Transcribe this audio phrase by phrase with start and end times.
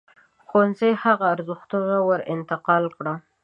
[0.47, 3.13] ښوونځی هغه ارزښتونه ور انتقال کړي.